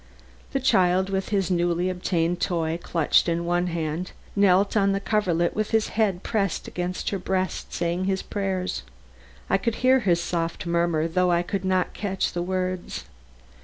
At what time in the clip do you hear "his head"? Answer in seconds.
5.69-6.23